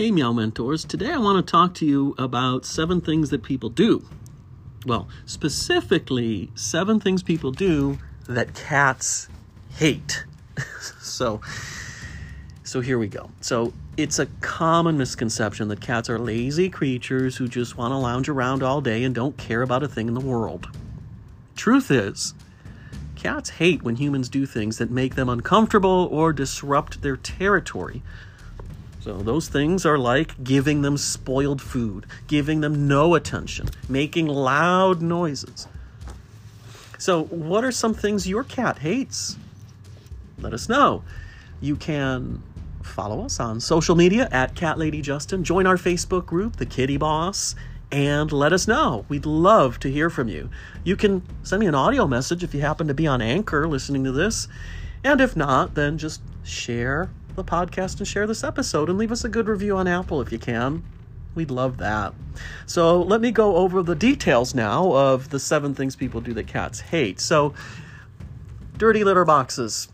Hey, 0.00 0.10
Meow 0.10 0.32
Mentors. 0.32 0.86
Today 0.86 1.12
I 1.12 1.18
want 1.18 1.46
to 1.46 1.50
talk 1.50 1.74
to 1.74 1.84
you 1.84 2.14
about 2.16 2.64
seven 2.64 3.02
things 3.02 3.28
that 3.28 3.42
people 3.42 3.68
do. 3.68 4.02
Well, 4.86 5.08
specifically, 5.26 6.50
seven 6.54 7.00
things 7.00 7.22
people 7.22 7.52
do 7.52 7.98
that 8.26 8.54
cats 8.54 9.28
hate. 9.74 10.24
so, 11.02 11.42
so 12.64 12.80
here 12.80 12.98
we 12.98 13.08
go. 13.08 13.28
So, 13.42 13.74
it's 13.98 14.18
a 14.18 14.24
common 14.40 14.96
misconception 14.96 15.68
that 15.68 15.82
cats 15.82 16.08
are 16.08 16.18
lazy 16.18 16.70
creatures 16.70 17.36
who 17.36 17.46
just 17.46 17.76
want 17.76 17.92
to 17.92 17.96
lounge 17.98 18.30
around 18.30 18.62
all 18.62 18.80
day 18.80 19.04
and 19.04 19.14
don't 19.14 19.36
care 19.36 19.60
about 19.60 19.82
a 19.82 19.88
thing 19.88 20.08
in 20.08 20.14
the 20.14 20.20
world. 20.20 20.66
Truth 21.56 21.90
is, 21.90 22.32
cats 23.16 23.50
hate 23.50 23.82
when 23.82 23.96
humans 23.96 24.30
do 24.30 24.46
things 24.46 24.78
that 24.78 24.90
make 24.90 25.14
them 25.14 25.28
uncomfortable 25.28 26.08
or 26.10 26.32
disrupt 26.32 27.02
their 27.02 27.18
territory. 27.18 28.02
So, 29.00 29.18
those 29.18 29.48
things 29.48 29.86
are 29.86 29.98
like 29.98 30.42
giving 30.44 30.82
them 30.82 30.98
spoiled 30.98 31.62
food, 31.62 32.06
giving 32.26 32.60
them 32.60 32.86
no 32.86 33.14
attention, 33.14 33.68
making 33.88 34.26
loud 34.26 35.00
noises. 35.00 35.66
So, 36.98 37.24
what 37.24 37.64
are 37.64 37.72
some 37.72 37.94
things 37.94 38.28
your 38.28 38.44
cat 38.44 38.78
hates? 38.78 39.38
Let 40.38 40.52
us 40.52 40.68
know. 40.68 41.02
You 41.62 41.76
can 41.76 42.42
follow 42.82 43.24
us 43.24 43.40
on 43.40 43.60
social 43.60 43.96
media 43.96 44.28
at 44.30 44.54
Cat 44.54 44.78
Lady 44.78 45.00
Justin, 45.00 45.44
join 45.44 45.66
our 45.66 45.76
Facebook 45.76 46.26
group, 46.26 46.56
The 46.56 46.66
Kitty 46.66 46.96
Boss, 46.98 47.54
and 47.92 48.30
let 48.32 48.52
us 48.52 48.68
know. 48.68 49.04
We'd 49.08 49.26
love 49.26 49.78
to 49.80 49.90
hear 49.90 50.10
from 50.10 50.28
you. 50.28 50.50
You 50.84 50.96
can 50.96 51.22
send 51.42 51.60
me 51.60 51.66
an 51.66 51.74
audio 51.74 52.06
message 52.06 52.44
if 52.44 52.54
you 52.54 52.60
happen 52.60 52.86
to 52.88 52.94
be 52.94 53.06
on 53.06 53.20
Anchor 53.20 53.66
listening 53.66 54.04
to 54.04 54.12
this. 54.12 54.48
And 55.02 55.20
if 55.20 55.34
not, 55.36 55.74
then 55.74 55.98
just 55.98 56.20
share 56.44 57.10
the 57.40 57.50
podcast 57.50 57.98
and 57.98 58.06
share 58.06 58.26
this 58.26 58.44
episode 58.44 58.90
and 58.90 58.98
leave 58.98 59.10
us 59.10 59.24
a 59.24 59.28
good 59.28 59.48
review 59.48 59.76
on 59.76 59.88
Apple 59.88 60.20
if 60.20 60.30
you 60.30 60.38
can. 60.38 60.82
We'd 61.34 61.50
love 61.50 61.78
that. 61.78 62.12
So 62.66 63.00
let 63.00 63.20
me 63.20 63.30
go 63.30 63.56
over 63.56 63.82
the 63.82 63.94
details 63.94 64.54
now 64.54 64.92
of 64.92 65.30
the 65.30 65.38
seven 65.38 65.74
things 65.74 65.96
people 65.96 66.20
do 66.20 66.34
that 66.34 66.46
cats 66.46 66.80
hate. 66.80 67.18
So, 67.20 67.54
dirty 68.76 69.04
litter 69.04 69.24
boxes. 69.24 69.88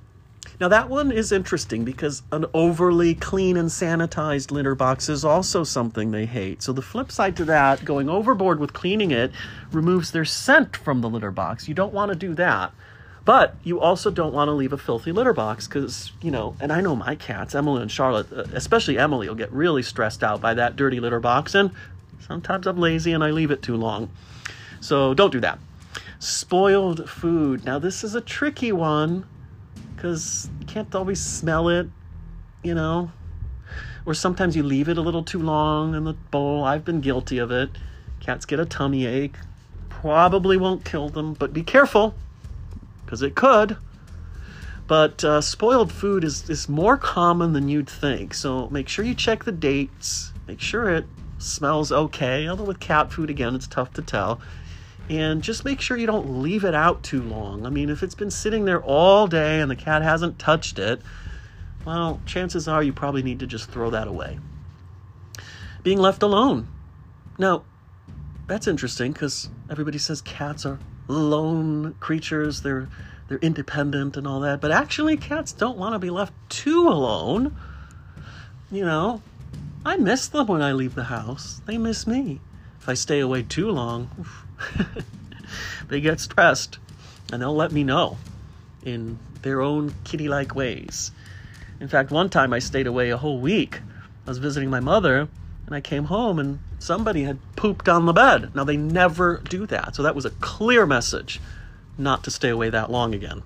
Now, 0.58 0.68
that 0.68 0.88
one 0.88 1.12
is 1.12 1.32
interesting 1.32 1.84
because 1.84 2.22
an 2.32 2.46
overly 2.54 3.14
clean 3.14 3.56
and 3.56 3.68
sanitized 3.68 4.50
litter 4.50 4.74
box 4.74 5.08
is 5.08 5.24
also 5.24 5.64
something 5.64 6.10
they 6.10 6.24
hate. 6.24 6.62
So, 6.62 6.72
the 6.72 6.82
flip 6.82 7.12
side 7.12 7.36
to 7.36 7.44
that, 7.44 7.84
going 7.84 8.08
overboard 8.08 8.58
with 8.58 8.72
cleaning 8.72 9.10
it, 9.10 9.32
removes 9.70 10.12
their 10.12 10.24
scent 10.24 10.76
from 10.76 11.02
the 11.02 11.10
litter 11.10 11.30
box. 11.30 11.68
You 11.68 11.74
don't 11.74 11.92
want 11.92 12.10
to 12.10 12.16
do 12.16 12.34
that. 12.34 12.72
But 13.26 13.56
you 13.64 13.80
also 13.80 14.12
don't 14.12 14.32
want 14.32 14.46
to 14.46 14.52
leave 14.52 14.72
a 14.72 14.78
filthy 14.78 15.10
litter 15.10 15.32
box 15.32 15.66
because, 15.66 16.12
you 16.22 16.30
know, 16.30 16.54
and 16.60 16.72
I 16.72 16.80
know 16.80 16.94
my 16.94 17.16
cats, 17.16 17.56
Emily 17.56 17.82
and 17.82 17.90
Charlotte, 17.90 18.32
uh, 18.32 18.44
especially 18.54 19.00
Emily, 19.00 19.28
will 19.28 19.34
get 19.34 19.52
really 19.52 19.82
stressed 19.82 20.22
out 20.22 20.40
by 20.40 20.54
that 20.54 20.76
dirty 20.76 21.00
litter 21.00 21.18
box. 21.18 21.56
And 21.56 21.72
sometimes 22.20 22.68
I'm 22.68 22.78
lazy 22.78 23.12
and 23.12 23.24
I 23.24 23.32
leave 23.32 23.50
it 23.50 23.62
too 23.62 23.74
long. 23.74 24.10
So 24.80 25.12
don't 25.12 25.32
do 25.32 25.40
that. 25.40 25.58
Spoiled 26.20 27.10
food. 27.10 27.64
Now, 27.64 27.80
this 27.80 28.04
is 28.04 28.14
a 28.14 28.20
tricky 28.20 28.70
one 28.70 29.26
because 29.96 30.48
you 30.60 30.66
can't 30.66 30.94
always 30.94 31.20
smell 31.20 31.68
it, 31.68 31.88
you 32.62 32.76
know, 32.76 33.10
or 34.06 34.14
sometimes 34.14 34.54
you 34.54 34.62
leave 34.62 34.88
it 34.88 34.98
a 34.98 35.02
little 35.02 35.24
too 35.24 35.40
long 35.40 35.96
in 35.96 36.04
the 36.04 36.12
bowl. 36.12 36.62
I've 36.62 36.84
been 36.84 37.00
guilty 37.00 37.38
of 37.38 37.50
it. 37.50 37.70
Cats 38.20 38.46
get 38.46 38.60
a 38.60 38.64
tummy 38.64 39.04
ache. 39.04 39.34
Probably 39.88 40.56
won't 40.56 40.84
kill 40.84 41.08
them, 41.08 41.32
but 41.34 41.52
be 41.52 41.64
careful 41.64 42.14
because 43.06 43.22
it 43.22 43.34
could. 43.34 43.78
But 44.86 45.24
uh, 45.24 45.40
spoiled 45.40 45.90
food 45.90 46.22
is, 46.22 46.48
is 46.50 46.68
more 46.68 46.96
common 46.96 47.52
than 47.52 47.68
you'd 47.68 47.88
think. 47.88 48.34
So 48.34 48.68
make 48.68 48.88
sure 48.88 49.04
you 49.04 49.14
check 49.14 49.44
the 49.44 49.52
dates. 49.52 50.32
Make 50.46 50.60
sure 50.60 50.90
it 50.90 51.06
smells 51.38 51.90
okay. 51.90 52.46
Although 52.48 52.64
with 52.64 52.80
cat 52.80 53.12
food, 53.12 53.30
again, 53.30 53.54
it's 53.54 53.66
tough 53.66 53.92
to 53.94 54.02
tell. 54.02 54.40
And 55.08 55.42
just 55.42 55.64
make 55.64 55.80
sure 55.80 55.96
you 55.96 56.06
don't 56.06 56.42
leave 56.42 56.64
it 56.64 56.74
out 56.74 57.02
too 57.02 57.22
long. 57.22 57.64
I 57.64 57.70
mean, 57.70 57.90
if 57.90 58.02
it's 58.02 58.14
been 58.14 58.30
sitting 58.30 58.64
there 58.64 58.82
all 58.82 59.26
day 59.26 59.60
and 59.60 59.70
the 59.70 59.76
cat 59.76 60.02
hasn't 60.02 60.38
touched 60.38 60.78
it, 60.78 61.00
well, 61.84 62.20
chances 62.26 62.66
are 62.66 62.82
you 62.82 62.92
probably 62.92 63.22
need 63.22 63.38
to 63.40 63.46
just 63.46 63.70
throw 63.70 63.90
that 63.90 64.08
away. 64.08 64.38
Being 65.84 65.98
left 65.98 66.22
alone. 66.22 66.68
Now, 67.38 67.62
that's 68.48 68.66
interesting 68.66 69.12
because 69.12 69.48
everybody 69.70 69.98
says 69.98 70.20
cats 70.20 70.66
are 70.66 70.80
lone 71.08 71.94
creatures. 72.00 72.62
They're 72.62 72.88
they're 73.28 73.38
independent 73.38 74.16
and 74.16 74.26
all 74.26 74.40
that. 74.40 74.60
But 74.60 74.70
actually, 74.70 75.16
cats 75.16 75.52
don't 75.52 75.78
want 75.78 75.94
to 75.94 75.98
be 75.98 76.10
left 76.10 76.32
too 76.48 76.88
alone. 76.88 77.56
You 78.70 78.84
know, 78.84 79.22
I 79.84 79.96
miss 79.96 80.28
them 80.28 80.46
when 80.46 80.62
I 80.62 80.72
leave 80.72 80.94
the 80.94 81.04
house. 81.04 81.60
They 81.66 81.78
miss 81.78 82.06
me. 82.06 82.40
If 82.80 82.88
I 82.88 82.94
stay 82.94 83.20
away 83.20 83.42
too 83.42 83.70
long, 83.70 84.26
they 85.88 86.00
get 86.00 86.20
stressed, 86.20 86.78
and 87.32 87.42
they'll 87.42 87.54
let 87.54 87.72
me 87.72 87.82
know 87.82 88.18
in 88.84 89.18
their 89.42 89.60
own 89.60 89.94
kitty-like 90.04 90.54
ways. 90.54 91.10
In 91.80 91.88
fact, 91.88 92.10
one 92.10 92.30
time 92.30 92.52
I 92.52 92.60
stayed 92.60 92.86
away 92.86 93.10
a 93.10 93.16
whole 93.16 93.40
week. 93.40 93.80
I 94.26 94.30
was 94.30 94.38
visiting 94.38 94.70
my 94.70 94.80
mother, 94.80 95.28
and 95.66 95.74
I 95.74 95.80
came 95.80 96.04
home 96.04 96.38
and 96.38 96.60
somebody 96.78 97.24
had 97.24 97.38
pooped 97.56 97.88
on 97.88 98.06
the 98.06 98.12
bed. 98.12 98.54
Now, 98.54 98.64
they 98.64 98.76
never 98.76 99.42
do 99.48 99.66
that. 99.66 99.96
So, 99.96 100.02
that 100.02 100.14
was 100.14 100.24
a 100.24 100.30
clear 100.30 100.86
message 100.86 101.40
not 101.98 102.24
to 102.24 102.30
stay 102.30 102.48
away 102.48 102.70
that 102.70 102.90
long 102.90 103.14
again. 103.14 103.42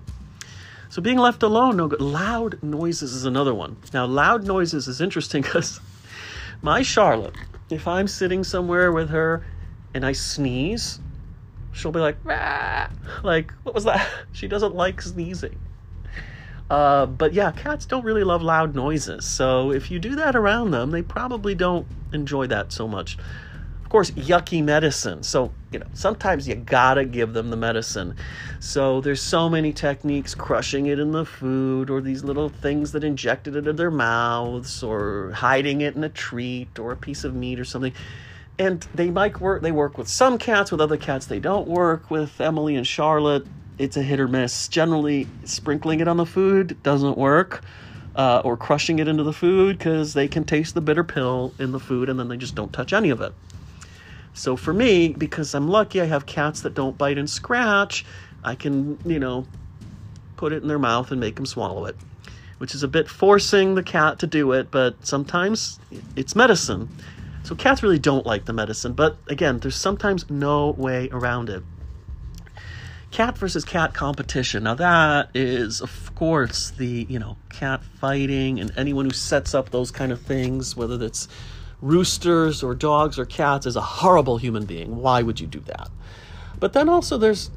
So, 0.89 1.01
being 1.01 1.17
left 1.17 1.41
alone, 1.43 1.77
no 1.77 1.87
good. 1.87 2.01
Loud 2.01 2.61
noises 2.61 3.13
is 3.13 3.25
another 3.25 3.53
one. 3.53 3.77
Now, 3.93 4.05
loud 4.05 4.45
noises 4.45 4.87
is 4.87 4.99
interesting 5.01 5.41
because 5.43 5.79
my 6.61 6.81
Charlotte, 6.81 7.35
if 7.69 7.87
I'm 7.87 8.07
sitting 8.07 8.43
somewhere 8.43 8.91
with 8.91 9.09
her 9.09 9.45
and 9.93 10.05
I 10.05 10.11
sneeze, 10.11 10.99
she'll 11.71 11.91
be 11.91 11.99
like, 11.99 12.17
Rah! 12.23 12.89
like, 13.23 13.51
what 13.63 13.73
was 13.73 13.85
that? 13.85 14.07
She 14.33 14.47
doesn't 14.47 14.75
like 14.75 15.01
sneezing. 15.01 15.57
Uh, 16.71 17.05
but 17.05 17.33
yeah, 17.33 17.51
cats 17.51 17.85
don't 17.85 18.05
really 18.05 18.23
love 18.23 18.41
loud 18.41 18.73
noises. 18.73 19.25
So 19.25 19.73
if 19.73 19.91
you 19.91 19.99
do 19.99 20.15
that 20.15 20.37
around 20.37 20.71
them, 20.71 20.91
they 20.91 21.01
probably 21.01 21.53
don't 21.53 21.85
enjoy 22.13 22.47
that 22.47 22.71
so 22.71 22.87
much. 22.87 23.17
Of 23.83 23.89
course, 23.89 24.11
yucky 24.11 24.63
medicine. 24.63 25.21
So, 25.21 25.51
you 25.73 25.79
know, 25.79 25.87
sometimes 25.91 26.47
you 26.47 26.55
gotta 26.55 27.03
give 27.03 27.33
them 27.33 27.49
the 27.49 27.57
medicine. 27.57 28.15
So 28.61 29.01
there's 29.01 29.21
so 29.21 29.49
many 29.49 29.73
techniques 29.73 30.33
crushing 30.33 30.85
it 30.85 30.97
in 30.97 31.11
the 31.11 31.25
food, 31.25 31.89
or 31.89 31.99
these 31.99 32.23
little 32.23 32.47
things 32.47 32.93
that 32.93 33.03
inject 33.03 33.49
it 33.49 33.57
into 33.57 33.73
their 33.73 33.91
mouths, 33.91 34.81
or 34.81 35.31
hiding 35.31 35.81
it 35.81 35.97
in 35.97 36.05
a 36.05 36.09
treat 36.09 36.79
or 36.79 36.93
a 36.93 36.95
piece 36.95 37.25
of 37.25 37.35
meat 37.35 37.59
or 37.59 37.65
something. 37.65 37.91
And 38.57 38.87
they 38.95 39.09
might 39.09 39.41
work 39.41 39.61
they 39.61 39.73
work 39.73 39.97
with 39.97 40.07
some 40.07 40.37
cats, 40.37 40.71
with 40.71 40.79
other 40.79 40.95
cats 40.95 41.25
they 41.25 41.41
don't 41.41 41.67
work. 41.67 42.09
With 42.09 42.39
Emily 42.39 42.77
and 42.77 42.87
Charlotte, 42.87 43.45
it's 43.81 43.97
a 43.97 44.03
hit 44.03 44.19
or 44.19 44.27
miss. 44.27 44.67
Generally, 44.67 45.27
sprinkling 45.43 46.01
it 46.01 46.07
on 46.07 46.17
the 46.17 46.25
food 46.25 46.81
doesn't 46.83 47.17
work, 47.17 47.63
uh, 48.15 48.41
or 48.45 48.55
crushing 48.55 48.99
it 48.99 49.07
into 49.07 49.23
the 49.23 49.33
food 49.33 49.77
because 49.77 50.13
they 50.13 50.27
can 50.27 50.43
taste 50.43 50.75
the 50.75 50.81
bitter 50.81 51.03
pill 51.03 51.51
in 51.57 51.71
the 51.71 51.79
food 51.79 52.07
and 52.07 52.19
then 52.19 52.27
they 52.27 52.37
just 52.37 52.53
don't 52.53 52.71
touch 52.71 52.93
any 52.93 53.09
of 53.09 53.21
it. 53.21 53.33
So 54.33 54.55
for 54.55 54.71
me, 54.71 55.09
because 55.09 55.55
I'm 55.55 55.67
lucky, 55.67 55.99
I 55.99 56.05
have 56.05 56.27
cats 56.27 56.61
that 56.61 56.75
don't 56.75 56.97
bite 56.97 57.17
and 57.17 57.29
scratch. 57.29 58.05
I 58.43 58.53
can, 58.53 58.99
you 59.03 59.19
know, 59.19 59.47
put 60.37 60.53
it 60.53 60.61
in 60.61 60.67
their 60.67 60.79
mouth 60.79 61.11
and 61.11 61.19
make 61.19 61.35
them 61.35 61.47
swallow 61.47 61.85
it, 61.85 61.95
which 62.59 62.75
is 62.75 62.83
a 62.83 62.87
bit 62.87 63.09
forcing 63.09 63.73
the 63.73 63.83
cat 63.83 64.19
to 64.19 64.27
do 64.27 64.51
it, 64.51 64.69
but 64.69 65.05
sometimes 65.05 65.79
it's 66.15 66.35
medicine. 66.35 66.87
So 67.43 67.55
cats 67.55 67.81
really 67.81 67.99
don't 67.99 68.27
like 68.27 68.45
the 68.45 68.53
medicine, 68.53 68.93
but 68.93 69.17
again, 69.27 69.57
there's 69.57 69.75
sometimes 69.75 70.29
no 70.29 70.71
way 70.71 71.09
around 71.11 71.49
it 71.49 71.63
cat 73.11 73.37
versus 73.37 73.65
cat 73.65 73.93
competition. 73.93 74.63
Now 74.63 74.75
that 74.75 75.29
is, 75.33 75.81
of 75.81 76.15
course, 76.15 76.71
the 76.71 77.05
you 77.09 77.19
know 77.19 77.37
cat 77.49 77.83
fighting, 77.83 78.59
and 78.59 78.71
anyone 78.77 79.05
who 79.05 79.11
sets 79.11 79.53
up 79.53 79.69
those 79.69 79.91
kind 79.91 80.11
of 80.11 80.21
things, 80.21 80.75
whether 80.75 80.97
that's 80.97 81.27
roosters 81.81 82.63
or 82.63 82.73
dogs 82.73 83.19
or 83.19 83.25
cats, 83.25 83.65
is 83.65 83.75
a 83.75 83.81
horrible 83.81 84.37
human 84.37 84.65
being. 84.65 84.97
Why 84.97 85.21
would 85.21 85.39
you 85.39 85.47
do 85.47 85.59
that? 85.61 85.89
But 86.59 86.73
then 86.73 86.89
also 86.89 87.17
there's 87.17 87.51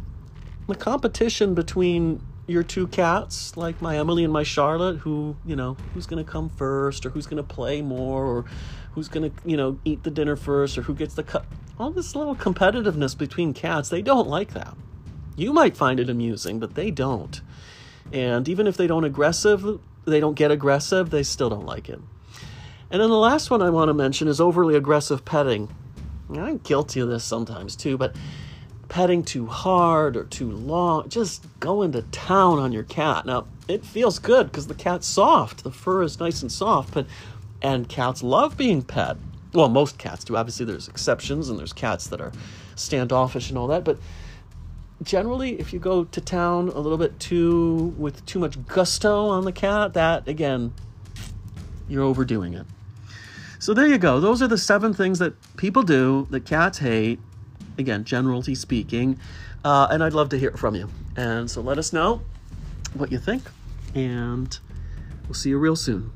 the 0.66 0.74
competition 0.74 1.54
between 1.54 2.20
your 2.46 2.62
two 2.62 2.86
cats, 2.88 3.56
like 3.56 3.80
my 3.80 3.96
Emily 3.96 4.24
and 4.24 4.32
my 4.32 4.42
Charlotte, 4.42 4.98
who 4.98 5.36
you 5.46 5.56
know 5.56 5.76
who's 5.94 6.06
to 6.06 6.24
come 6.24 6.48
first, 6.48 7.06
or 7.06 7.10
who's 7.10 7.26
to 7.26 7.42
play 7.42 7.80
more, 7.80 8.24
or 8.24 8.44
who's 8.92 9.08
to 9.10 9.30
you 9.44 9.56
know 9.56 9.78
eat 9.84 10.02
the 10.02 10.10
dinner 10.10 10.36
first, 10.36 10.76
or 10.76 10.82
who 10.82 10.94
gets 10.94 11.14
the 11.14 11.22
cut. 11.22 11.46
All 11.78 11.90
this 11.90 12.14
little 12.14 12.36
competitiveness 12.36 13.16
between 13.16 13.52
cats, 13.52 13.88
they 13.88 14.02
don't 14.02 14.28
like 14.28 14.52
that. 14.54 14.76
You 15.36 15.52
might 15.52 15.76
find 15.76 15.98
it 16.00 16.10
amusing, 16.10 16.60
but 16.60 16.74
they 16.74 16.90
don't. 16.90 17.40
And 18.12 18.48
even 18.48 18.66
if 18.66 18.76
they 18.76 18.86
don't 18.86 19.04
aggressive, 19.04 19.80
they 20.04 20.20
don't 20.20 20.34
get 20.34 20.50
aggressive, 20.50 21.10
they 21.10 21.22
still 21.22 21.50
don't 21.50 21.66
like 21.66 21.88
it. 21.88 22.00
And 22.90 23.02
then 23.02 23.10
the 23.10 23.16
last 23.16 23.50
one 23.50 23.62
I 23.62 23.70
want 23.70 23.88
to 23.88 23.94
mention 23.94 24.28
is 24.28 24.40
overly 24.40 24.76
aggressive 24.76 25.24
petting. 25.24 25.74
I'm 26.30 26.58
guilty 26.58 27.00
of 27.00 27.08
this 27.08 27.24
sometimes 27.24 27.74
too, 27.74 27.96
but 27.96 28.14
petting 28.88 29.24
too 29.24 29.46
hard 29.46 30.16
or 30.16 30.24
too 30.24 30.50
long, 30.50 31.08
just 31.08 31.44
going 31.58 31.92
to 31.92 32.02
town 32.02 32.58
on 32.58 32.70
your 32.70 32.84
cat. 32.84 33.26
Now, 33.26 33.46
it 33.66 33.84
feels 33.84 34.18
good 34.18 34.46
because 34.46 34.66
the 34.66 34.74
cat's 34.74 35.06
soft, 35.06 35.64
the 35.64 35.70
fur 35.72 36.02
is 36.02 36.20
nice 36.20 36.42
and 36.42 36.52
soft, 36.52 36.94
but 36.94 37.06
And 37.64 37.88
cats 37.88 38.22
love 38.22 38.58
being 38.58 38.82
pet. 38.82 39.16
Well, 39.54 39.70
most 39.70 39.96
cats 39.96 40.22
do. 40.22 40.36
Obviously, 40.36 40.66
there's 40.66 40.86
exceptions, 40.86 41.48
and 41.48 41.58
there's 41.58 41.72
cats 41.72 42.08
that 42.08 42.20
are 42.20 42.30
standoffish 42.76 43.48
and 43.48 43.56
all 43.56 43.68
that. 43.68 43.84
But 43.84 43.98
generally, 45.02 45.58
if 45.60 45.72
you 45.72 45.78
go 45.78 46.04
to 46.04 46.20
town 46.20 46.68
a 46.68 46.78
little 46.78 46.98
bit 46.98 47.18
too 47.18 47.94
with 47.98 48.24
too 48.26 48.38
much 48.38 48.64
gusto 48.66 49.26
on 49.26 49.44
the 49.44 49.52
cat, 49.52 49.94
that 49.94 50.28
again, 50.28 50.72
you're 51.88 52.04
overdoing 52.04 52.54
it. 52.54 52.66
So 53.58 53.72
there 53.72 53.86
you 53.86 53.98
go. 53.98 54.20
Those 54.20 54.42
are 54.42 54.48
the 54.48 54.58
seven 54.58 54.92
things 54.92 55.18
that 55.20 55.34
people 55.56 55.82
do 55.82 56.26
that 56.30 56.44
cats 56.44 56.78
hate. 56.78 57.18
Again, 57.78 58.04
generally 58.04 58.54
speaking. 58.54 59.18
Uh, 59.64 59.88
and 59.90 60.04
I'd 60.04 60.12
love 60.12 60.28
to 60.30 60.38
hear 60.38 60.52
from 60.52 60.74
you. 60.74 60.88
And 61.16 61.50
so 61.50 61.60
let 61.60 61.78
us 61.78 61.92
know 61.92 62.20
what 62.92 63.10
you 63.10 63.18
think. 63.18 63.42
And 63.94 64.58
we'll 65.26 65.34
see 65.34 65.50
you 65.50 65.58
real 65.58 65.76
soon. 65.76 66.12